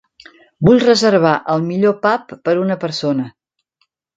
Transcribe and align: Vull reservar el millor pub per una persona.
Vull 0.69 0.81
reservar 0.83 1.35
el 1.55 1.63
millor 1.67 1.95
pub 2.07 2.35
per 2.49 2.59
una 2.65 2.79
persona. 2.87 3.29